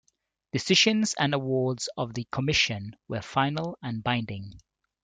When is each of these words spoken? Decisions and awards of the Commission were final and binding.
Decisions 0.51 1.13
and 1.13 1.31
awards 1.35 1.87
of 1.95 2.15
the 2.15 2.27
Commission 2.31 2.95
were 3.07 3.21
final 3.21 3.77
and 3.83 4.03
binding. 4.03 4.59